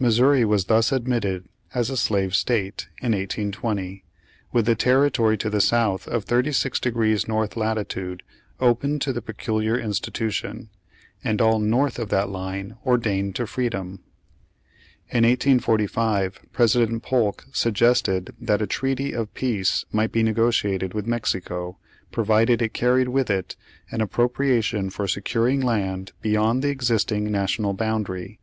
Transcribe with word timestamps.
Missouri 0.00 0.44
was 0.44 0.64
thus 0.64 0.90
admitted 0.90 1.48
as 1.72 1.90
a 1.90 1.96
slave 1.96 2.34
state 2.34 2.88
in 2.98 3.12
1820, 3.12 4.02
with 4.50 4.66
the 4.66 4.74
territory 4.74 5.38
to 5.38 5.48
the 5.48 5.60
South 5.60 6.08
of 6.08 6.24
thirty 6.24 6.50
six 6.50 6.80
degrees 6.80 7.28
North 7.28 7.56
latitude 7.56 8.24
open 8.58 8.98
to 8.98 9.12
the 9.12 9.22
peculiar 9.22 9.78
institution, 9.78 10.70
and 11.22 11.40
all 11.40 11.60
North 11.60 12.00
of 12.00 12.08
that 12.08 12.28
line 12.30 12.78
ordained 12.84 13.36
to 13.36 13.46
freedom. 13.46 14.00
In 15.08 15.22
1845, 15.22 16.40
President 16.52 17.04
Polk 17.04 17.46
suggested 17.52 18.34
that 18.40 18.60
a 18.60 18.66
treaty 18.66 19.12
of 19.12 19.32
peace 19.34 19.84
might 19.92 20.10
be 20.10 20.24
negotiated 20.24 20.94
with 20.94 21.06
Mexico, 21.06 21.78
pro 22.10 22.24
vided 22.24 22.60
it 22.60 22.74
carried 22.74 23.10
with 23.10 23.30
it 23.30 23.54
an 23.92 24.00
appropriation 24.00 24.90
for 24.90 25.06
securing 25.06 25.60
land 25.60 26.10
beyond 26.20 26.60
the 26.64 26.70
existing 26.70 27.30
national 27.30 27.72
boundary. 27.72 28.40